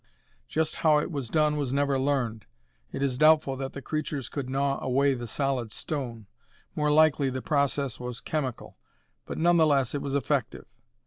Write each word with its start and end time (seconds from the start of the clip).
Just 0.47 0.77
how 0.77 0.97
it 0.97 1.11
was 1.11 1.29
done 1.29 1.57
was 1.57 1.71
never 1.71 1.99
learned. 1.99 2.47
It 2.91 3.03
is 3.03 3.19
doubtful 3.19 3.55
that 3.57 3.73
the 3.73 3.83
creatures 3.83 4.29
could 4.29 4.49
gnaw 4.49 4.83
away 4.83 5.13
the 5.13 5.27
solid 5.27 5.71
stone 5.71 6.25
more 6.75 6.89
likely 6.89 7.29
the 7.29 7.43
process 7.43 7.99
was 7.99 8.19
chemical, 8.19 8.79
but 9.27 9.37
none 9.37 9.57
the 9.57 9.67
less 9.67 9.93
it 9.93 10.01
was 10.01 10.15
effective. 10.15 10.65